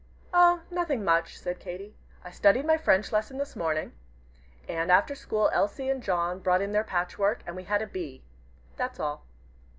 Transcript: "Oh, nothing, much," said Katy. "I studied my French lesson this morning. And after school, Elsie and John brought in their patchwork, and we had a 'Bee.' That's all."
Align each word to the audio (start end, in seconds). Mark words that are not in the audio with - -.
"Oh, 0.33 0.61
nothing, 0.71 1.03
much," 1.05 1.37
said 1.37 1.59
Katy. 1.59 1.95
"I 2.23 2.31
studied 2.31 2.65
my 2.65 2.75
French 2.75 3.11
lesson 3.11 3.37
this 3.37 3.55
morning. 3.55 3.91
And 4.67 4.91
after 4.91 5.13
school, 5.13 5.49
Elsie 5.53 5.89
and 5.91 6.01
John 6.01 6.39
brought 6.39 6.63
in 6.63 6.71
their 6.71 6.83
patchwork, 6.83 7.43
and 7.45 7.55
we 7.55 7.65
had 7.65 7.83
a 7.83 7.85
'Bee.' 7.85 8.23
That's 8.77 8.99
all." 8.99 9.23